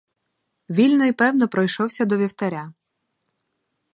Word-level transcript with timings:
Вільно 0.69 1.03
й 1.05 1.11
певно 1.13 1.47
пройшовся 1.47 2.05
до 2.05 2.17
вівтаря. 2.17 2.73